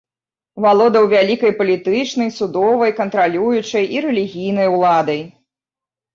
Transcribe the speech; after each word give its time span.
Валодаў 0.63 1.03
вялікай 1.11 1.53
палітычнай, 1.59 2.29
судовай, 2.39 2.91
кантралюючай 3.01 3.85
і 3.99 4.03
рэлігійнай 4.09 4.67
уладай. 4.75 5.21